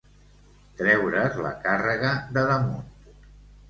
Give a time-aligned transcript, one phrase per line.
[0.79, 2.95] Treure's la càrrega de damunt.